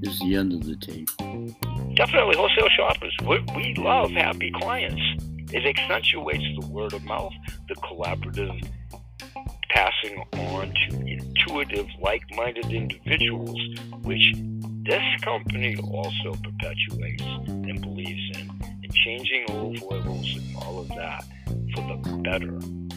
[0.00, 1.08] Is the end of the tape.
[1.96, 3.16] Definitely, wholesale shoppers.
[3.26, 5.02] We, we love happy clients.
[5.52, 7.32] It accentuates the word of mouth,
[7.68, 8.68] the collaborative
[9.70, 13.58] passing on to intuitive, like minded individuals,
[14.02, 14.34] which
[14.84, 21.24] this company also perpetuates and believes in, and changing old foibles and all of that
[21.74, 22.87] for the better.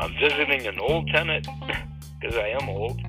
[0.00, 1.46] I'm visiting an old tenant,
[2.20, 3.00] because I am old,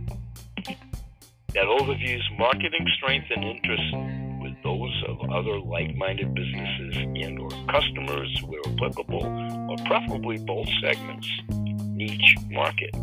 [1.53, 3.95] that overviews marketing strength and interest
[4.41, 9.25] with those of other like-minded businesses and or customers where applicable,
[9.69, 12.93] or preferably both segments, niche market.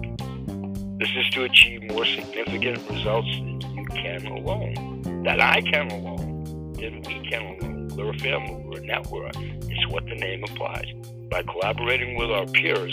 [0.99, 6.73] This is to achieve more significant results than you can alone, that I can alone,
[6.75, 7.89] than we can alone.
[7.97, 9.35] We're a family, we're a network.
[9.37, 10.87] It's what the name applies.
[11.29, 12.93] By collaborating with our peers,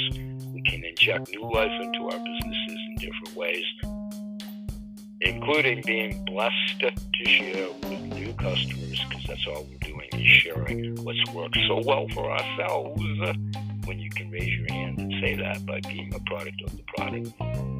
[0.99, 3.63] inject new life into our businesses in different ways,
[5.21, 10.95] including being blessed to share with new customers, because that's all we're doing is sharing
[11.03, 13.01] what's worked so well for ourselves.
[13.85, 16.83] When you can raise your hand and say that by being a product of the
[16.95, 17.33] product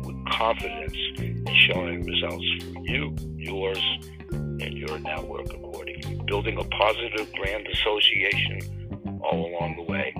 [0.06, 3.84] with confidence and showing results for you, yours,
[4.32, 6.22] and your network accordingly.
[6.26, 8.62] Building a positive brand association
[9.24, 10.14] all along the way.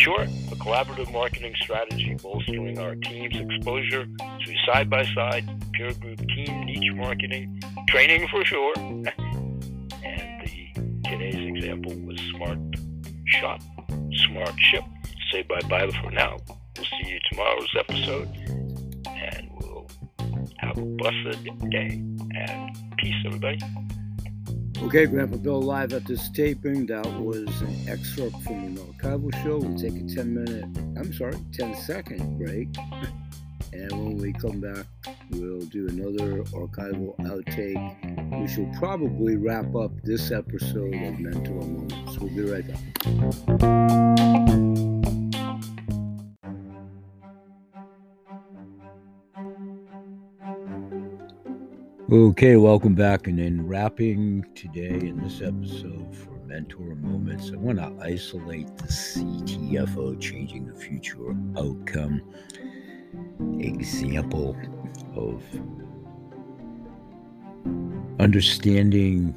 [0.00, 6.18] Sure, a collaborative marketing strategy bolstering our team's exposure to side by side, peer group
[6.26, 8.72] team, niche marketing, training for sure.
[8.78, 9.04] and
[9.92, 12.58] the today's example was smart
[13.26, 13.60] shop,
[14.26, 14.84] smart ship.
[15.30, 16.38] Say bye bye for now.
[16.78, 18.28] We'll see you tomorrow's episode,
[19.06, 19.86] and we'll
[20.60, 22.02] have a blessed day.
[22.34, 23.58] And peace, everybody.
[24.82, 26.86] Okay, Grandpa Bill, live at this taping.
[26.86, 29.58] That was an excerpt from an archival show.
[29.58, 30.64] We'll take a 10 minute,
[30.98, 32.68] I'm sorry, 10 second break.
[33.72, 34.84] And when we come back,
[35.30, 38.40] we'll do another archival outtake.
[38.40, 42.18] We shall probably wrap up this episode of Mentor Moments.
[42.18, 44.39] We'll be right back.
[52.12, 53.28] Okay, welcome back.
[53.28, 58.88] And then wrapping today in this episode for Mentor Moments, I want to isolate the
[58.88, 62.20] CTFO changing the future outcome
[63.60, 64.56] example
[65.14, 65.40] of
[68.18, 69.32] understanding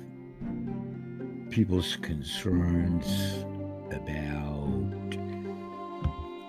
[1.51, 3.45] people's concerns
[3.91, 5.11] about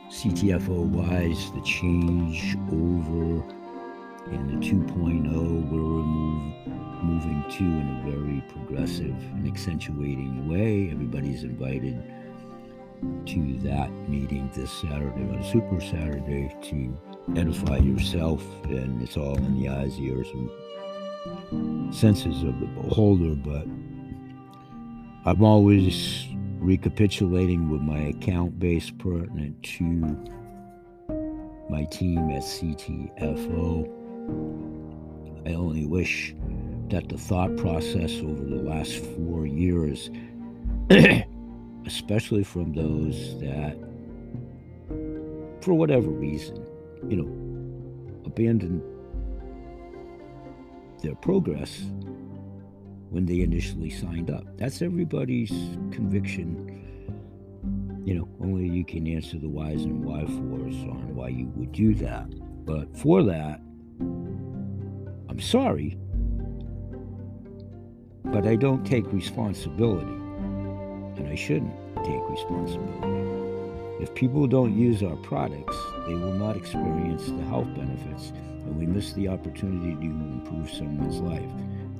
[0.08, 3.53] CTFO wise, the change over
[4.34, 6.66] in the 2.0 we're move,
[7.02, 10.90] moving to in a very progressive and accentuating way.
[10.90, 12.02] Everybody's invited
[13.26, 16.96] to that meeting this saturday on super saturday to
[17.36, 23.66] edify yourself and it's all in the eyes ears and senses of the beholder but
[25.26, 26.26] i'm always
[26.58, 29.82] recapitulating with my account base pertinent to
[31.68, 34.03] my team at ctfo
[35.46, 36.34] I only wish
[36.88, 40.10] that the thought process over the last four years,
[41.86, 43.76] especially from those that,
[45.60, 46.64] for whatever reason,
[47.08, 48.82] you know, abandoned
[51.02, 51.84] their progress
[53.10, 54.44] when they initially signed up.
[54.56, 55.50] That's everybody's
[55.92, 56.70] conviction.
[58.04, 61.72] You know, only you can answer the whys and why fors on why you would
[61.72, 62.28] do that.
[62.66, 63.60] But for that,
[65.34, 65.98] I'm sorry,
[68.26, 71.74] but I don't take responsibility, and I shouldn't
[72.04, 74.00] take responsibility.
[74.00, 78.86] If people don't use our products, they will not experience the health benefits, and we
[78.86, 81.50] miss the opportunity to improve someone's life.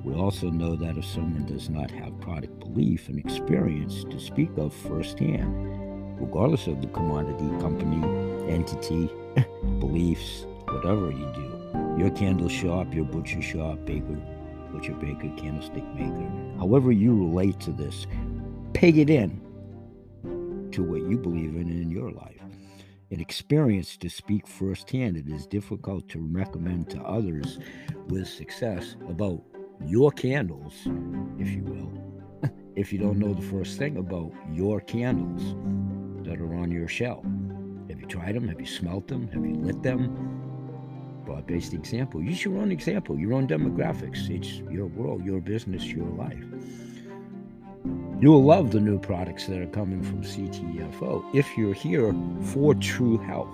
[0.05, 4.51] We also know that if someone does not have product belief and experience to speak
[4.55, 8.01] of firsthand, regardless of the commodity, company,
[8.49, 9.09] entity,
[9.81, 11.54] beliefs, whatever you do,
[11.97, 14.17] your candle shop, your butcher shop, baker,
[14.71, 18.05] butcher, baker, candlestick maker, however you relate to this,
[18.73, 19.41] peg it in
[20.71, 22.41] to what you believe in in your life.
[23.11, 27.59] An experience to speak firsthand, it is difficult to recommend to others
[28.07, 29.41] with success about
[29.85, 30.73] your candles,
[31.39, 35.55] if you will, if you don't know the first thing about your candles
[36.27, 37.23] that are on your shelf.
[37.89, 38.47] Have you tried them?
[38.49, 39.27] Have you smelt them?
[39.29, 40.44] Have you lit them?
[41.41, 42.21] Based example.
[42.21, 44.29] Use your own example, your own demographics.
[44.29, 46.43] It's your world, your business, your life.
[48.19, 52.73] You will love the new products that are coming from CTFO if you're here for
[52.73, 53.49] true health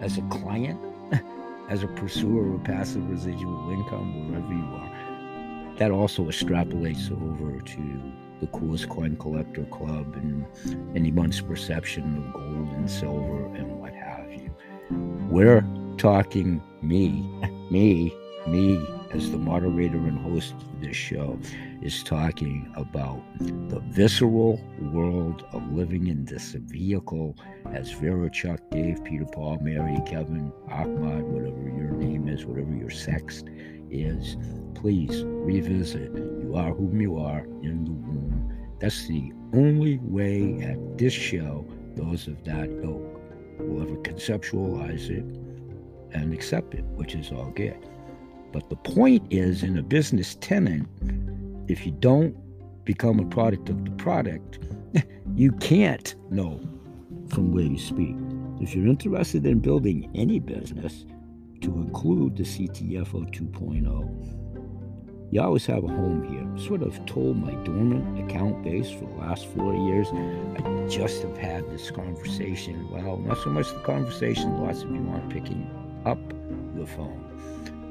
[0.00, 0.78] as a client
[1.68, 5.76] as a pursuer of passive residual income wherever you are.
[5.78, 10.46] That also extrapolates over to the coolest coin collector club and
[10.94, 14.54] anyone's perception of gold and silver and what have you.
[15.30, 15.64] We're
[15.96, 17.22] talking me,
[17.70, 18.14] me,
[18.46, 21.38] me as the moderator and host of this show
[21.82, 24.60] is talking about the visceral
[24.92, 27.36] world of living in this vehicle
[27.72, 32.90] as Vera, Chuck, Dave, Peter, Paul, Mary, Kevin, Ahmad, whatever your name is, whatever your
[32.90, 33.42] sex
[33.90, 34.36] is,
[34.74, 36.12] please revisit.
[36.14, 38.52] You are whom you are in the womb.
[38.80, 41.66] That's the only way at this show
[41.96, 43.20] those of that ilk
[43.58, 45.45] will ever conceptualize it
[46.12, 47.78] and accept it, which is all good.
[48.52, 50.88] But the point is, in a business tenant,
[51.68, 52.36] if you don't
[52.84, 54.60] become a product of the product,
[55.34, 56.60] you can't know
[57.28, 58.16] from where you speak.
[58.60, 61.04] If you're interested in building any business,
[61.62, 66.66] to include the CTFO 2.0, you always have a home here.
[66.66, 70.08] Sort of told my dormant account base for the last four years.
[70.12, 72.88] I just have had this conversation.
[72.90, 75.68] Well, not so much the conversation, lots of you aren't picking
[76.06, 76.18] up
[76.74, 77.26] the phone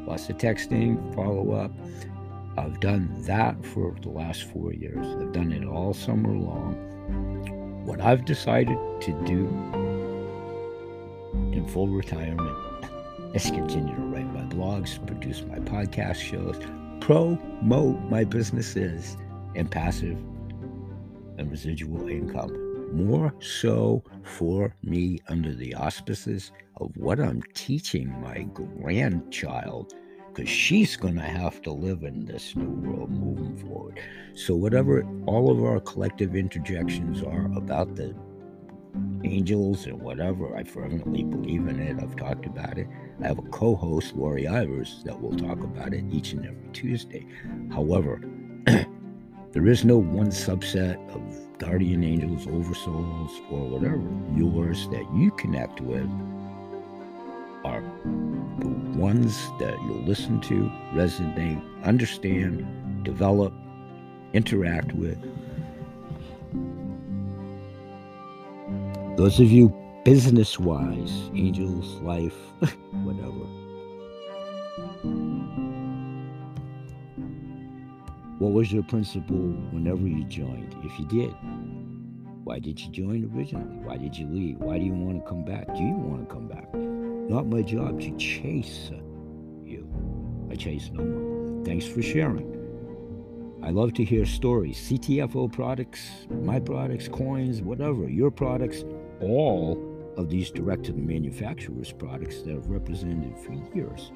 [0.06, 1.72] lots of texting, follow up.
[2.58, 5.06] I've done that for the last four years.
[5.06, 6.76] I've done it all summer long.
[7.86, 9.48] What I've decided to do
[11.52, 12.58] in full retirement
[13.34, 16.58] is continue to write my blogs, produce my podcast shows,
[17.02, 19.18] promote my businesses,
[19.56, 20.18] and passive
[21.38, 22.65] and residual income.
[22.96, 29.94] More so for me under the auspices of what I'm teaching my grandchild
[30.34, 34.00] because she's going to have to live in this new world moving forward.
[34.34, 38.16] So, whatever all of our collective interjections are about the
[39.26, 42.02] angels and whatever, I fervently believe in it.
[42.02, 42.88] I've talked about it.
[43.22, 46.70] I have a co host, Lori Ivers, that will talk about it each and every
[46.72, 47.28] Tuesday.
[47.74, 48.22] However,
[49.56, 51.22] there is no one subset of
[51.60, 54.04] guardian angels, oversouls, or whatever
[54.36, 56.10] yours that you connect with
[57.64, 57.82] are
[58.60, 58.68] the
[59.00, 62.68] ones that you'll listen to, resonate, understand,
[63.06, 63.54] develop,
[64.34, 65.18] interact with.
[69.16, 69.74] Those of you
[70.04, 72.36] business wise, angels, life,
[72.92, 73.65] whatever.
[78.38, 81.34] What was your principle whenever you joined, if you did?
[82.44, 83.78] Why did you join originally?
[83.78, 84.58] Why did you leave?
[84.58, 85.74] Why do you want to come back?
[85.74, 86.74] Do you want to come back?
[86.74, 88.92] Not my job to chase
[89.64, 89.88] you.
[90.52, 91.64] I chase no one.
[91.64, 92.52] Thanks for sharing.
[93.64, 94.78] I love to hear stories.
[94.80, 98.84] CTFO products, my products, coins, whatever, your products,
[99.22, 104.12] all of these direct to the manufacturer's products that I've represented for years.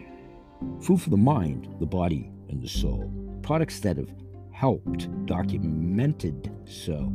[0.82, 3.29] Food for the mind, the body, and the soul.
[3.42, 4.14] Products that have
[4.52, 7.12] helped, documented so,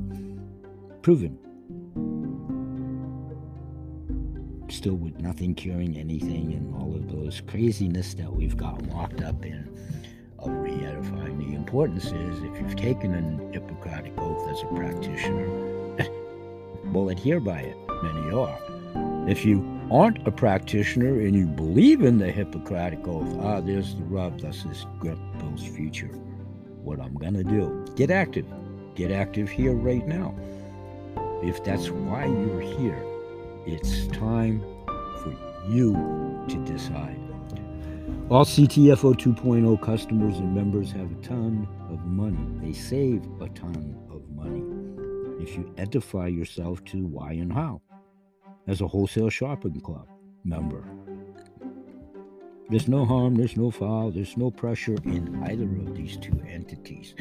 [1.03, 1.39] proven
[4.71, 9.45] still with nothing curing anything and all of those craziness that we've got locked up
[9.45, 9.69] in
[10.41, 11.39] of re-edifying.
[11.39, 15.49] The importance is if you've taken an Hippocratic oath as a practitioner,
[16.93, 17.77] well, adhere by it.
[18.03, 18.59] Many are.
[19.29, 24.03] If you aren't a practitioner and you believe in the Hippocratic oath, ah, there's the
[24.05, 24.41] rub.
[24.41, 26.09] This is Grip Bill's future.
[26.83, 27.85] What I'm going to do.
[27.97, 28.47] Get active.
[28.95, 30.35] Get active here right now.
[31.43, 33.03] If that's why you're here,
[33.67, 34.61] it's time
[35.23, 35.35] for
[35.69, 35.93] you
[36.49, 37.19] to decide.
[38.31, 42.39] All CTFO 2.0 customers and members have a ton of money.
[42.67, 44.63] They save a ton of money
[45.43, 47.83] if you edify yourself to why and how
[48.67, 50.07] as a wholesale shopping club
[50.45, 50.85] member.
[52.71, 57.15] There's no harm, there's no foul, there's no pressure in either of these two entities.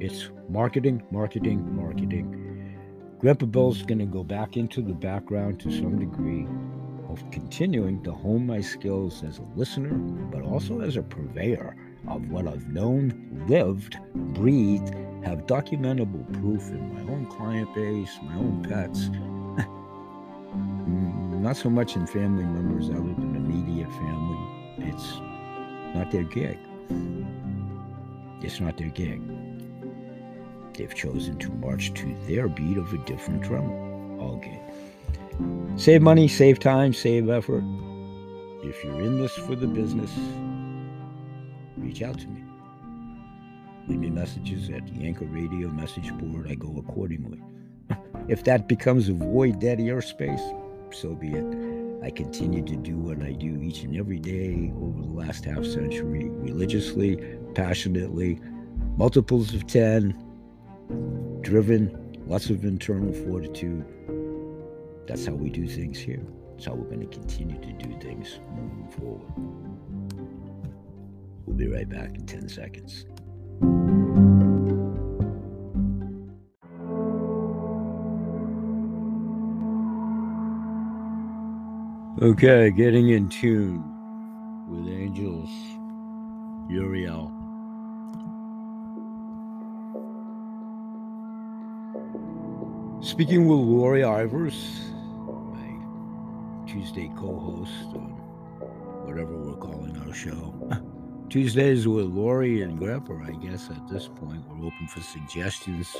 [0.00, 2.44] It's marketing, marketing, marketing
[3.24, 6.46] Grandpa Bill's going to go back into the background to some degree
[7.08, 9.94] of continuing to hone my skills as a listener,
[10.30, 11.74] but also as a purveyor
[12.06, 14.90] of what I've known, lived, breathed,
[15.24, 19.08] have documentable proof in my own client base, my own pets.
[21.44, 24.38] Not so much in family members other than immediate family.
[24.78, 25.12] It's
[25.94, 26.58] not their gig.
[28.40, 29.20] It's not their gig.
[30.72, 34.18] They've chosen to march to their beat of a different drum.
[34.18, 35.78] All good.
[35.78, 37.62] Save money, save time, save effort.
[38.62, 40.10] If you're in this for the business,
[41.76, 42.42] reach out to me.
[43.86, 46.50] Leave me messages at the Anchor Radio message board.
[46.50, 47.42] I go accordingly.
[48.28, 50.63] if that becomes a void dead airspace,
[50.94, 51.44] so be it.
[52.02, 55.64] I continue to do what I do each and every day over the last half
[55.64, 57.18] century religiously,
[57.54, 58.40] passionately,
[58.96, 63.84] multiples of 10, driven, lots of internal fortitude.
[65.06, 66.22] That's how we do things here.
[66.52, 69.32] That's how we're going to continue to do things moving forward.
[71.46, 73.06] We'll be right back in 10 seconds.
[82.22, 83.82] Okay, getting in tune
[84.68, 85.50] with angels,
[86.70, 87.32] Uriel.
[93.02, 94.54] Speaking with Lori Ivers,
[95.52, 98.12] my Tuesday co host on
[99.04, 100.54] whatever we're calling our show.
[101.30, 104.40] Tuesdays with Lori and Grandpa, I guess at this point.
[104.48, 105.96] We're open for suggestions.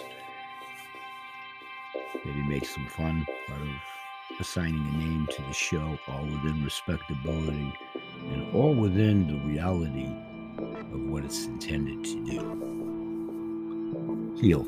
[2.24, 3.93] Maybe make some fun out of
[4.40, 7.72] assigning a name to the show, all within respectability
[8.32, 10.10] and all within the reality
[10.92, 12.40] of what it's intended to do.
[14.40, 14.66] Heal.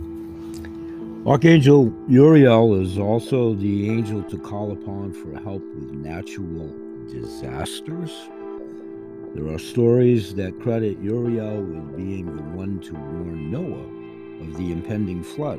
[1.27, 6.71] Archangel Uriel is also the angel to call upon for help with natural
[7.09, 8.13] disasters.
[9.35, 13.89] There are stories that credit Uriel with being the one to warn Noah
[14.43, 15.59] of the impending flood.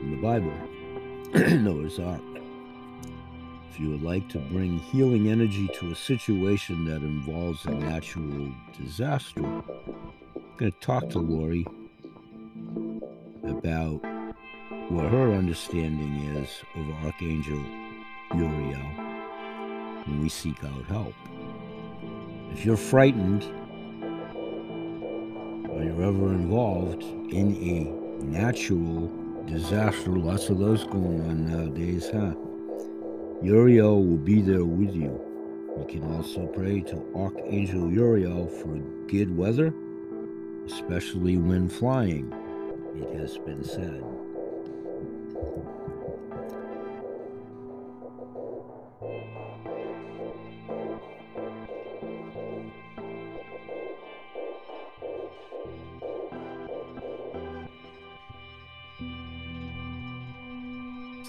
[0.00, 0.52] In the Bible,
[1.34, 2.22] Noah's Ark.
[3.70, 8.50] If you would like to bring healing energy to a situation that involves a natural
[8.80, 9.62] disaster, I'm
[10.56, 11.66] going to talk to Lori
[13.44, 14.00] about
[14.88, 17.62] what her understanding is of Archangel
[18.34, 18.80] Uriel
[20.06, 21.14] when we seek out help.
[22.52, 23.42] If you're frightened
[25.68, 29.12] or you're ever involved in a natural
[29.48, 32.34] disaster, lots of those going on nowadays, huh?
[33.42, 35.20] Uriel will be there with you.
[35.78, 38.76] You can also pray to Archangel Uriel for
[39.08, 39.72] good weather,
[40.66, 42.32] especially when flying,
[42.96, 44.02] it has been said.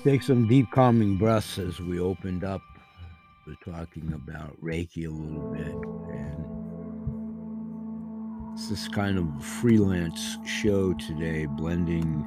[0.04, 2.62] Take some deep calming breaths as we opened up.
[3.46, 5.76] We're talking about Reiki a little bit,
[6.16, 6.46] and
[8.54, 12.26] it's this kind of freelance show today, blending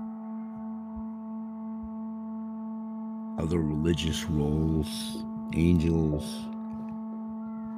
[3.38, 5.25] other religious roles,
[5.55, 6.25] angels,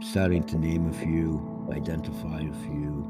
[0.01, 3.07] starting to name a few, identify a few.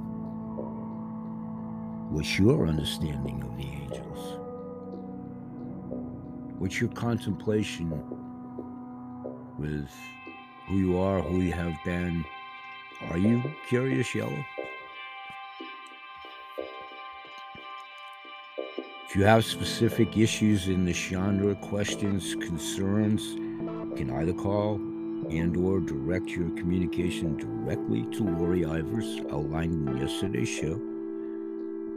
[2.11, 3.84] What's your understanding of the angels?
[6.64, 7.90] What's your contemplation
[9.59, 9.90] with
[10.66, 12.25] who you are, who you have been?
[13.11, 14.42] Are you curious, Yellow?
[19.06, 25.54] If you have specific issues in the genre, questions, concerns, you can either call and
[25.59, 30.80] or direct your communication directly to Lori Ivers, outlined in yesterday's show.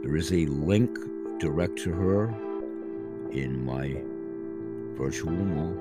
[0.02, 0.94] There is a link
[1.40, 2.28] direct to her
[3.32, 4.02] in my
[4.98, 5.76] virtual mall.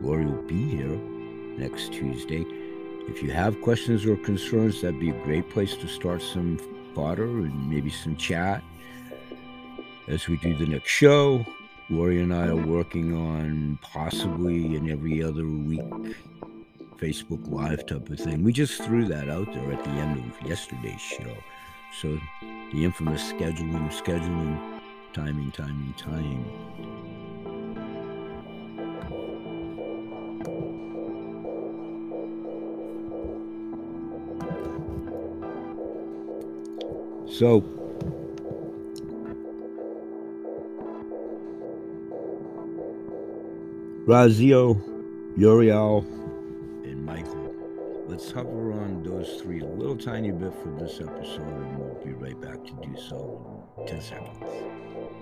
[0.00, 0.96] Lori will be here
[1.58, 2.44] next Tuesday.
[3.08, 6.58] If you have questions or concerns, that'd be a great place to start some
[6.94, 8.62] fodder and maybe some chat
[10.08, 11.44] as we do the next show.
[11.90, 15.82] Lori and I are working on possibly an every other week
[16.96, 18.42] Facebook Live type of thing.
[18.42, 21.36] We just threw that out there at the end of yesterday's show.
[22.00, 22.18] So
[22.72, 24.80] the infamous scheduling, scheduling,
[25.12, 27.43] timing, timing, timing.
[37.34, 37.62] So,
[44.06, 44.80] Raziel,
[45.36, 46.06] Uriel,
[46.84, 47.52] and Michael.
[48.06, 52.12] Let's hover on those three a little tiny bit for this episode, and we'll be
[52.12, 54.38] right back to do so in 10 seconds.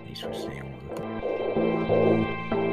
[0.04, 2.72] Thanks for staying with us.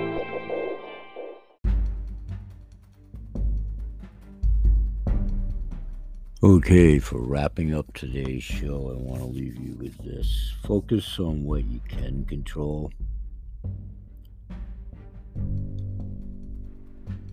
[6.41, 10.53] Okay, for wrapping up today's show, I want to leave you with this.
[10.63, 12.93] Focus on what you can control.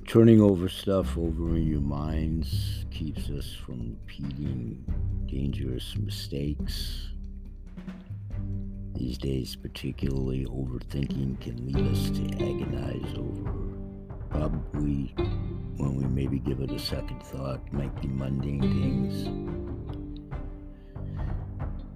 [0.08, 4.84] Turning over stuff over in your minds keeps us from repeating
[5.26, 7.10] dangerous mistakes.
[8.92, 13.52] These days, particularly, overthinking can lead us to agonize over
[14.30, 15.14] probably,
[15.76, 19.28] when we maybe give it a second thought, might be mundane things.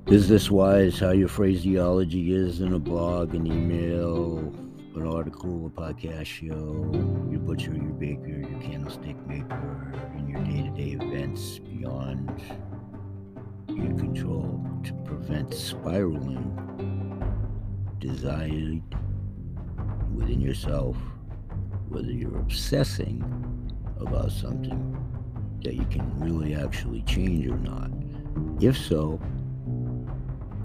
[0.07, 4.39] Is this wise, how your phraseology is in a blog, an email,
[4.97, 6.91] an article, a podcast show,
[7.31, 12.43] your butcher, your baker, your candlestick maker, in your day to day events beyond
[13.69, 16.57] your control to prevent spiraling
[18.01, 18.83] desired
[20.15, 20.97] within yourself,
[21.89, 23.23] whether you're obsessing
[24.01, 24.97] about something
[25.63, 27.91] that you can really actually change or not.
[28.61, 29.21] If so,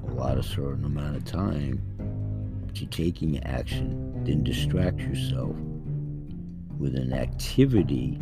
[0.08, 1.82] a lot of certain amount of time
[2.74, 5.56] to taking action, then distract yourself
[6.77, 8.20] with an activity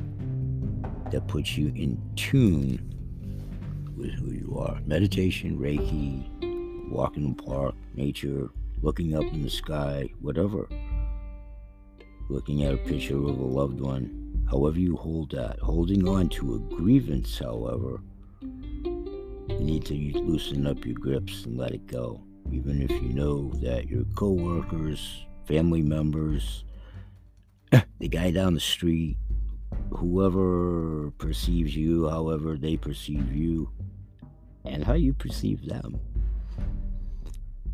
[1.11, 2.89] that puts you in tune
[3.95, 4.79] with who you are.
[4.85, 8.49] Meditation, Reiki, walking in the park, nature,
[8.81, 10.67] looking up in the sky, whatever.
[12.29, 14.22] Looking at a picture of a loved one,
[14.53, 15.57] however you hold that.
[15.59, 18.01] Holding on to a grievance, however,
[18.41, 22.21] you need to loosen up your grips and let it go.
[22.51, 26.65] Even if you know that your coworkers, family members,
[27.99, 29.17] the guy down the street,
[29.89, 33.71] whoever perceives you, however they perceive you,
[34.65, 35.99] and how you perceive them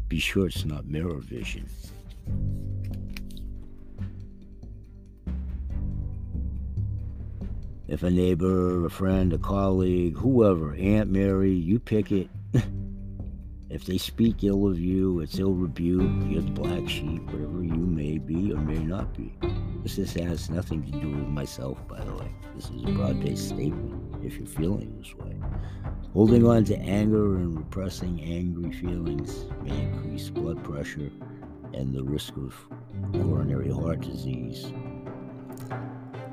[0.07, 1.69] be sure it's not mirror vision.
[7.89, 12.29] If a neighbor, a friend, a colleague, whoever, Aunt Mary, you pick it.
[13.71, 17.73] if they speak ill of you, it's ill rebuke, you're the black sheep, whatever you
[17.73, 19.33] may be or may not be.
[19.83, 22.31] This has nothing to do with myself, by the way.
[22.55, 25.35] This is a broad based statement if you're feeling this way.
[26.13, 31.09] Holding on to anger and repressing angry feelings may increase blood pressure
[31.73, 32.53] and the risk of
[33.13, 34.71] coronary heart disease.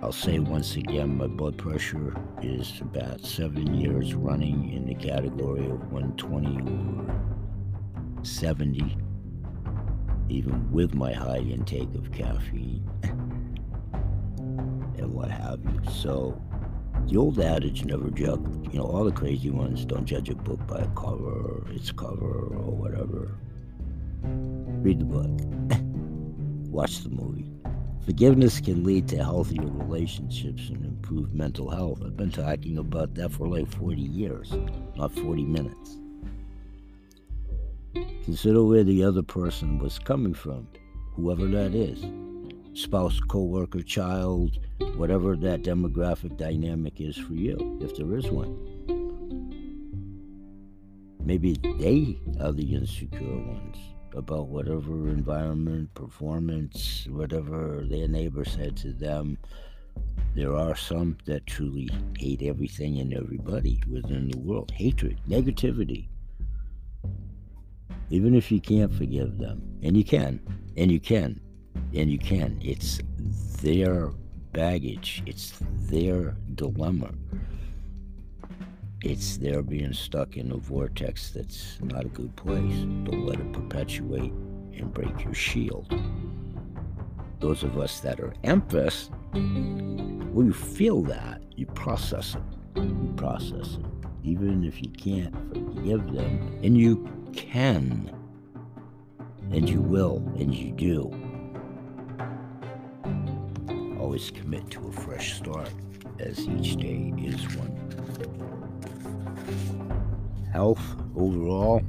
[0.03, 5.65] I'll say once again, my blood pressure is about seven years running in the category
[5.65, 7.21] of 120 over
[8.23, 8.99] 70,
[10.29, 12.89] even with my high intake of caffeine
[14.99, 15.81] and what have you.
[15.91, 16.41] So,
[17.07, 20.65] the old adage never judge, you know, all the crazy ones don't judge a book
[20.67, 23.39] by a cover or its cover or whatever.
[24.23, 25.31] Read the book,
[26.71, 27.51] watch the movie.
[28.07, 32.03] Forgiveness can lead to healthier relationships and improved mental health.
[32.07, 34.55] I've been talking about that for like 40 years,
[34.95, 35.99] not 40 minutes.
[38.25, 40.69] Consider where the other person was coming from,
[41.15, 42.05] whoever that is
[42.75, 44.57] spouse, co worker, child,
[44.95, 48.55] whatever that demographic dynamic is for you, if there is one.
[51.25, 58.93] Maybe they are the insecure ones about whatever environment, performance, whatever their neighbor said to
[58.93, 59.39] them.
[60.35, 64.71] There are some that truly hate everything and everybody within the world.
[64.71, 66.09] Hatred, negativity.
[68.11, 70.41] Even if you can't forgive them, and you can,
[70.77, 71.41] and you can,
[71.95, 72.59] and you can.
[72.63, 73.01] It's
[73.61, 74.11] their
[74.53, 75.55] baggage, it's
[75.91, 77.11] their dilemma.
[79.03, 82.75] It's their being stuck in a vortex that's not a good place.
[83.05, 85.93] Don't let it perpetuate and break your shield.
[87.41, 92.83] Those of us that are empaths, when you feel that, you process it.
[92.83, 93.85] You process it.
[94.25, 95.35] Even if you can't
[95.75, 98.11] forgive them, and you can,
[99.53, 101.13] and you will, and you do
[104.01, 105.71] always commit to a fresh start,
[106.21, 107.76] as each day is one.
[110.53, 111.83] Health overall.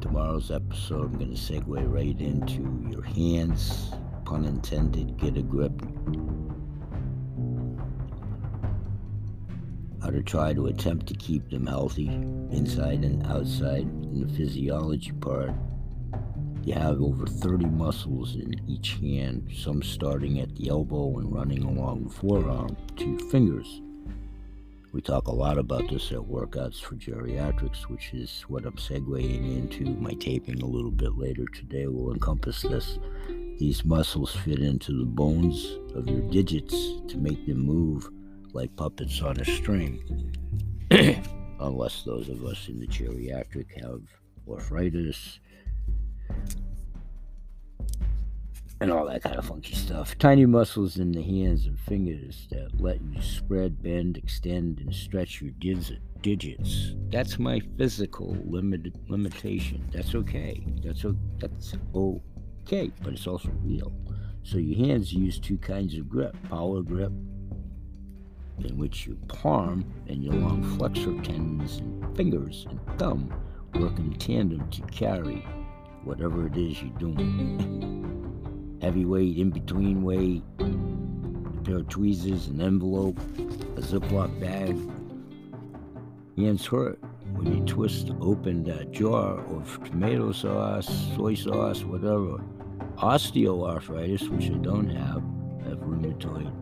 [0.00, 3.92] Tomorrow's episode, I'm going to segue right into your hands,
[4.24, 5.72] pun intended, get a grip.
[10.02, 15.12] How to try to attempt to keep them healthy inside and outside in the physiology
[15.12, 15.52] part
[16.68, 21.62] you have over 30 muscles in each hand, some starting at the elbow and running
[21.62, 23.80] along the forearm to fingers.
[24.90, 29.58] We talk a lot about this at Workouts for Geriatrics, which is what I'm segueing
[29.58, 29.84] into.
[29.84, 32.98] My taping a little bit later today will encompass this.
[33.58, 36.74] These muscles fit into the bones of your digits
[37.08, 38.08] to make them move
[38.54, 40.32] like puppets on a string.
[41.60, 44.00] Unless those of us in the geriatric have
[44.48, 45.38] arthritis,
[48.80, 50.16] and all that kind of funky stuff.
[50.18, 55.40] Tiny muscles in the hands and fingers that let you spread, bend, extend, and stretch
[55.40, 55.50] your
[56.22, 56.94] digits.
[57.10, 59.84] That's my physical limited limitation.
[59.92, 60.64] That's okay.
[60.84, 63.92] That's o- that's okay, but it's also real.
[64.44, 67.12] So your hands use two kinds of grip power grip,
[68.64, 73.32] in which your palm and your long flexor tendons and fingers and thumb
[73.74, 75.46] work in tandem to carry
[76.04, 78.24] whatever it is you're doing.
[78.80, 83.18] Heavyweight, in between weight, a pair of tweezers, an envelope,
[83.76, 84.76] a Ziploc bag.
[86.36, 87.00] Hands hurt
[87.32, 92.42] when you twist open that jar of tomato sauce, soy sauce, whatever.
[92.96, 95.22] Osteoarthritis, which I don't have,
[95.64, 96.52] I have rheumatoid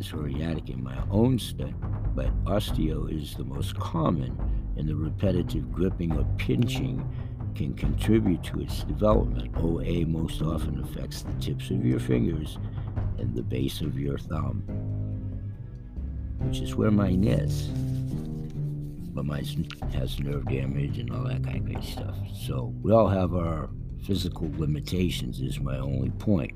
[0.00, 1.74] and psoriatic in my own study,
[2.14, 4.36] but osteo is the most common,
[4.76, 7.06] in the repetitive gripping or pinching
[7.54, 9.54] can contribute to its development.
[9.56, 12.58] OA most often affects the tips of your fingers
[13.18, 14.62] and the base of your thumb,
[16.38, 17.68] which is where mine is.
[19.12, 22.16] But mine has nerve damage and all that kind of great stuff.
[22.46, 23.68] So we all have our
[24.06, 26.52] physical limitations, is my only point.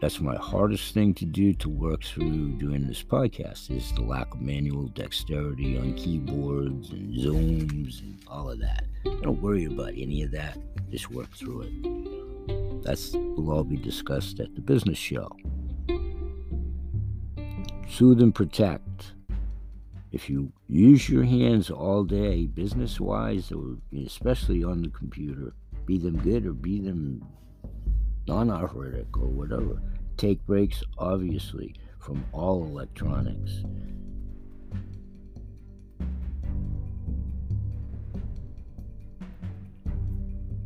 [0.00, 4.32] That's my hardest thing to do to work through doing this podcast is the lack
[4.32, 8.84] of manual dexterity on keyboards and zooms and all of that.
[9.04, 10.58] Don't worry about any of that.
[10.90, 12.84] Just work through it.
[12.84, 15.30] That's will all be discussed at the business show.
[17.88, 19.12] Soothe and protect.
[20.10, 25.52] If you use your hands all day, business wise, or especially on the computer,
[25.84, 27.24] be them good or be them
[28.26, 29.80] non-arthritic or whatever.
[30.16, 33.64] Take breaks, obviously, from all electronics.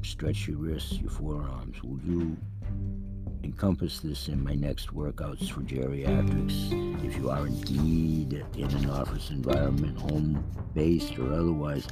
[0.03, 1.83] Stretch your wrists, your forearms.
[1.83, 2.37] We'll do
[3.45, 7.05] encompass this in my next workouts for geriatrics.
[7.05, 11.87] If you are indeed in an office environment, home based or otherwise,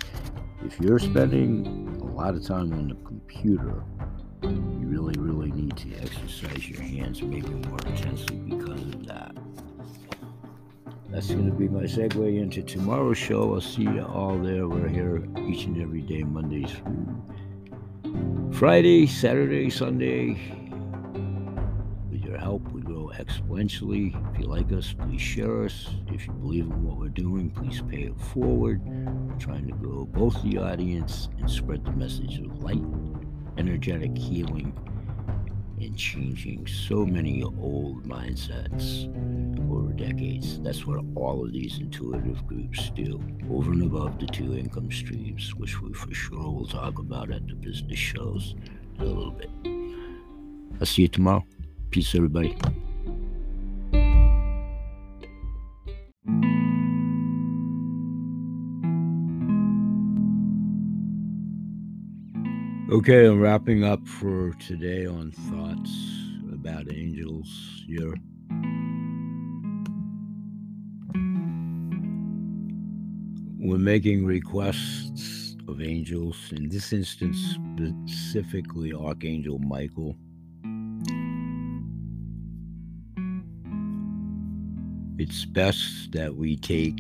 [0.64, 3.84] if you're spending a lot of time on the computer,
[4.42, 9.36] you really, really need to exercise your hands maybe more intensely because of that.
[11.10, 13.54] That's going to be my segue into tomorrow's show.
[13.54, 14.68] I'll see you all there.
[14.68, 17.24] We're here each and every day, Mondays through
[18.52, 20.40] Friday, Saturday, Sunday.
[22.10, 24.14] With your help, we grow exponentially.
[24.32, 25.88] If you like us, please share us.
[26.08, 28.82] If you believe in what we're doing, please pay it forward.
[28.84, 32.82] We're trying to grow both the audience and spread the message of light
[33.56, 34.72] energetic healing
[35.80, 39.04] and changing so many old mindsets
[40.00, 40.60] decades.
[40.60, 45.54] That's what all of these intuitive groups do, over and above the two income streams,
[45.54, 48.54] which we for sure will talk about at the business shows
[48.98, 49.50] in a little bit.
[50.80, 51.44] I'll see you tomorrow.
[51.90, 52.56] Peace, everybody.
[62.90, 65.92] Okay, I'm wrapping up for today on thoughts
[66.52, 68.14] about angels here.
[73.70, 80.16] We're making requests of angels, in this instance, specifically Archangel Michael.
[85.20, 86.98] It's best that we take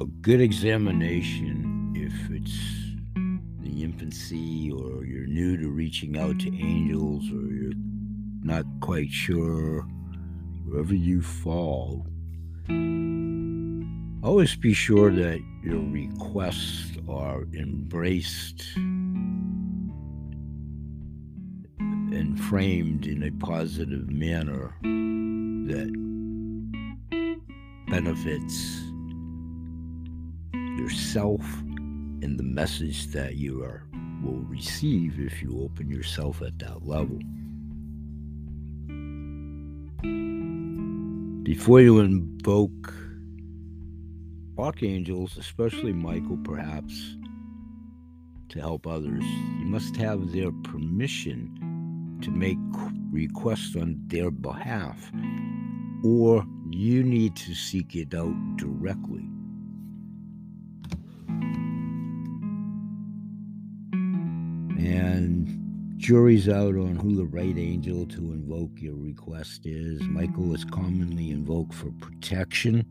[0.00, 2.56] a good examination if it's
[3.64, 7.72] the infancy or you're new to reaching out to angels or you're
[8.44, 9.84] not quite sure
[10.72, 12.06] wherever you fall
[14.22, 18.64] always be sure that your requests are embraced
[21.78, 24.74] and framed in a positive manner
[25.66, 25.92] that
[27.88, 28.80] benefits
[30.78, 31.42] yourself
[32.22, 33.84] and the message that you are
[34.22, 37.18] will receive if you open yourself at that level.
[41.52, 42.94] Before you invoke
[44.56, 47.18] archangels, especially Michael, perhaps,
[48.48, 52.56] to help others, you must have their permission to make
[53.10, 55.12] requests on their behalf,
[56.02, 59.28] or you need to seek it out directly.
[64.78, 65.61] And
[66.02, 70.02] jury's out on who the right angel to invoke your request is.
[70.02, 72.84] Michael is commonly invoked for protection,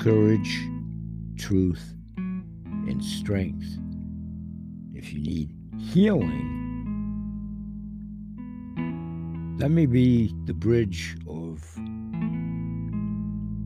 [0.00, 0.58] courage,
[1.36, 3.66] truth, and strength.
[4.94, 6.62] If you need healing,
[9.58, 11.62] that may be the bridge of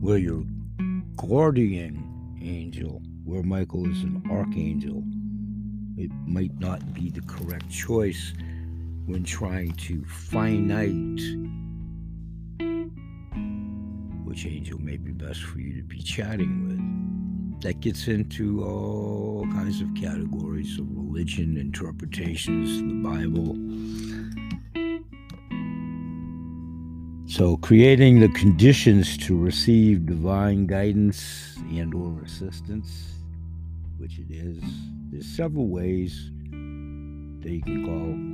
[0.01, 0.43] where your
[1.15, 2.03] guardian
[2.41, 5.01] angel, where Michael is an archangel,
[5.95, 8.33] it might not be the correct choice
[9.09, 11.19] when trying to finite
[14.23, 17.61] which angel may be best for you to be chatting with.
[17.63, 23.55] That gets into all kinds of categories of religion, interpretations, the Bible.
[27.25, 33.15] So creating the conditions to receive divine guidance and or assistance,
[33.97, 34.63] which it is,
[35.11, 36.29] there's several ways
[37.41, 38.28] that you can call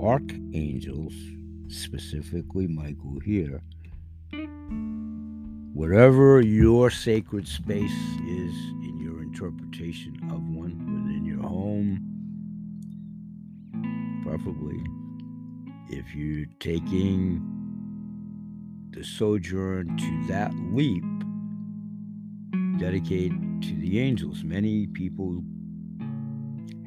[0.00, 1.14] archangels,
[1.68, 3.60] specifically Michael here,
[5.72, 7.90] whatever your sacred space
[8.26, 12.00] is in your interpretation of one within your home,
[14.22, 14.82] preferably
[15.88, 17.40] if you're taking
[18.90, 21.04] the sojourn to that leap,
[22.78, 23.32] dedicate
[23.62, 24.42] to the angels.
[24.42, 25.42] Many people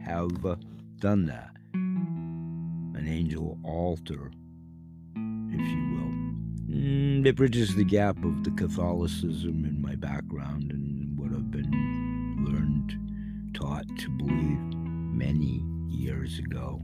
[0.03, 0.55] have uh,
[0.97, 1.58] done that.
[2.99, 4.29] An angel altar,
[5.15, 6.75] if you will.
[6.75, 12.43] Mm, it bridges the gap of the Catholicism in my background and what I've been
[12.45, 14.59] learned, taught to believe
[15.15, 16.81] many years ago.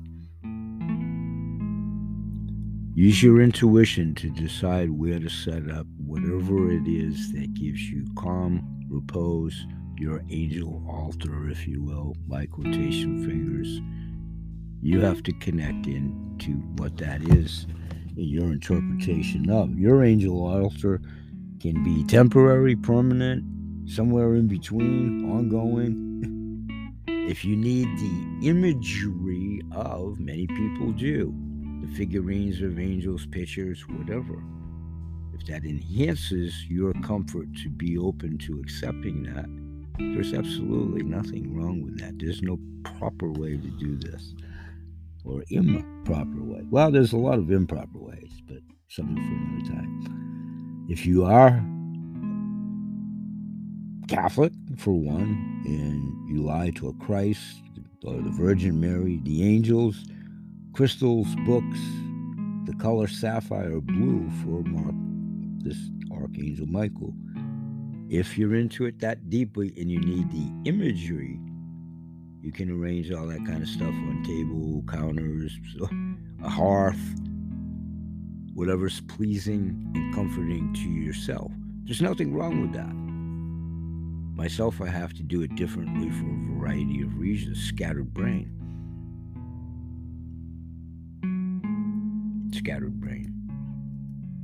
[2.95, 8.05] Use your intuition to decide where to set up whatever it is that gives you
[8.17, 9.65] calm, repose,
[9.97, 13.81] your angel altar, if you will, by quotation fingers.
[14.85, 17.65] You have to connect in to what that is
[18.15, 19.79] in your interpretation of.
[19.79, 21.01] Your angel altar
[21.59, 23.43] can be temporary, permanent,
[23.89, 27.01] somewhere in between, ongoing.
[27.07, 31.33] if you need the imagery of, many people do,
[31.81, 34.39] the figurines of angels, pictures, whatever.
[35.33, 39.47] If that enhances your comfort to be open to accepting that,
[39.97, 42.19] there's absolutely nothing wrong with that.
[42.19, 44.35] There's no proper way to do this
[45.25, 46.63] or improper way.
[46.69, 48.59] Well, there's a lot of improper ways, but
[48.89, 50.85] something for another time.
[50.89, 51.63] If you are
[54.07, 57.61] Catholic, for one, and you lie to a Christ
[58.03, 60.05] or the Virgin Mary, the angels,
[60.73, 61.79] crystals, books,
[62.65, 64.95] the color sapphire blue for Mark,
[65.63, 65.77] this
[66.11, 67.13] Archangel Michael.
[68.09, 71.39] If you're into it that deeply and you need the imagery
[72.45, 75.57] you can arrange all that kind of stuff on table, counters,
[76.43, 76.99] a hearth,
[78.53, 81.51] whatever's pleasing and comforting to yourself.
[81.85, 82.93] There's nothing wrong with that.
[84.39, 87.63] Myself, I have to do it differently for a variety of reasons.
[87.63, 88.51] Scattered brain.
[92.53, 93.33] Scattered brain.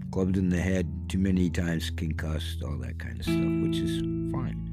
[0.10, 4.00] Clubbed in the head too many times, concussed, all that kind of stuff, which is
[4.32, 4.71] fine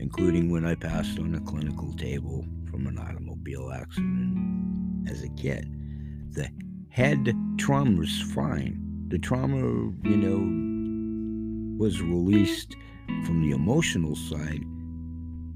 [0.00, 5.70] including when I passed on a clinical table from an automobile accident as a kid.
[6.32, 6.48] The
[6.88, 8.80] head trauma was fine.
[9.08, 12.76] The trauma, you know, was released
[13.24, 14.62] from the emotional side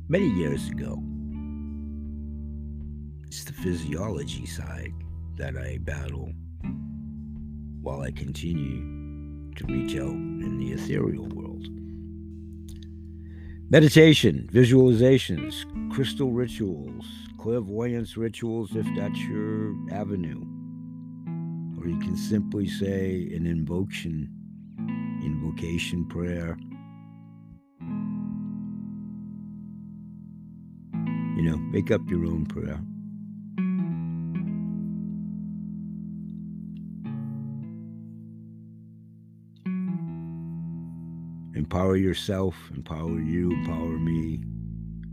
[0.08, 1.02] many years ago.
[3.26, 4.92] It's the physiology side
[5.36, 6.32] that I battle
[7.82, 11.47] while I continue to reach out in the ethereal world.
[13.70, 17.04] Meditation, visualizations, crystal rituals,
[17.36, 20.40] clairvoyance rituals, if that's your avenue.
[21.78, 24.30] Or you can simply say an invocation,
[25.22, 26.56] invocation prayer.
[31.36, 32.80] You know, make up your own prayer.
[41.58, 44.40] Empower yourself, empower you, empower me.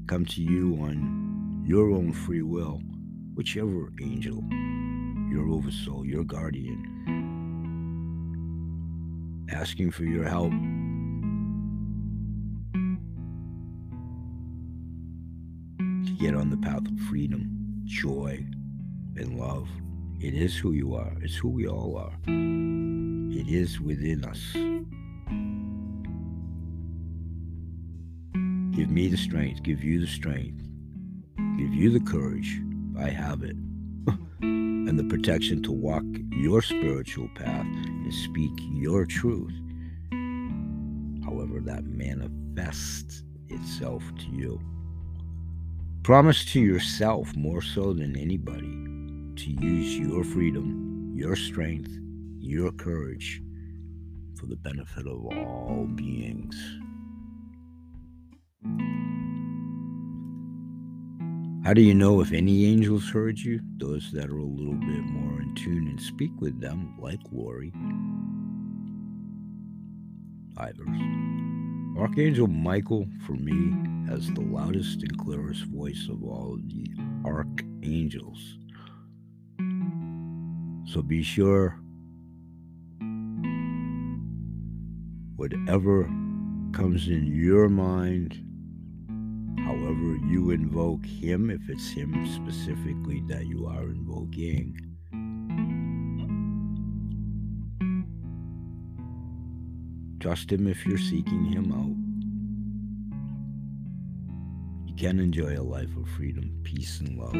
[0.05, 2.83] Come to you on your own free will,
[3.33, 4.43] whichever angel,
[5.31, 6.77] your oversoul, your guardian,
[9.51, 10.51] asking for your help.
[16.05, 17.49] To get on the path of freedom,
[17.85, 18.45] joy,
[19.15, 19.67] and love.
[20.19, 21.17] It is who you are.
[21.23, 22.15] It's who we all are.
[22.27, 24.55] It is within us.
[28.95, 30.63] Me the strength, give you the strength,
[31.57, 32.61] give you the courage.
[32.97, 33.57] I have it.
[34.41, 39.51] and the protection to walk your spiritual path and speak your truth.
[41.25, 44.61] However, that manifests itself to you.
[46.03, 48.71] Promise to yourself more so than anybody
[49.43, 51.91] to use your freedom, your strength,
[52.39, 53.41] your courage
[54.39, 56.55] for the benefit of all beings.
[61.65, 63.59] How do you know if any angels heard you?
[63.77, 67.73] Those that are a little bit more in tune and speak with them, like Lori
[70.57, 71.97] Ivers.
[71.97, 73.73] Archangel Michael, for me,
[74.07, 76.85] has the loudest and clearest voice of all the
[77.25, 78.59] archangels.
[80.85, 81.79] So be sure,
[85.35, 86.03] whatever
[86.73, 88.44] comes in your mind,
[89.65, 94.79] however you invoke him, if it's him specifically that you are invoking,
[100.19, 101.97] trust him if you're seeking him out.
[104.87, 107.33] You can enjoy a life of freedom, peace, and love.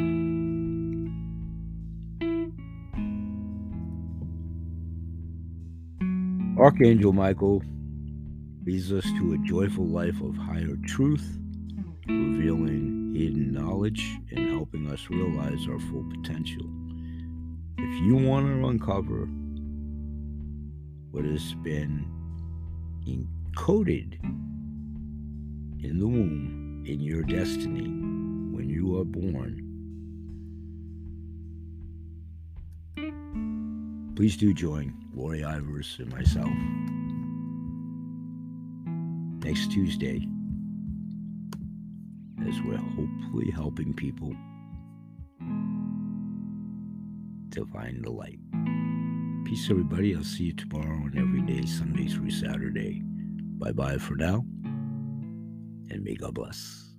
[6.58, 7.62] Archangel Michael
[8.66, 11.38] leads us to a joyful life of higher truth
[12.08, 16.66] revealing hidden knowledge and helping us realize our full potential.
[17.78, 19.28] If you want to uncover
[21.12, 22.06] what has been
[23.08, 24.22] encoded
[25.84, 27.88] in the womb in your destiny
[28.56, 29.62] when you are born,
[34.16, 36.50] please do join Lori Ivers and myself
[39.44, 40.28] next Tuesday
[42.48, 44.34] as we're hopefully helping people
[47.52, 48.40] to find the light.
[49.46, 50.16] Peace, everybody.
[50.16, 53.02] I'll see you tomorrow and every day, Sunday through Saturday.
[53.58, 54.44] Bye bye for now,
[55.90, 56.92] and may God bless.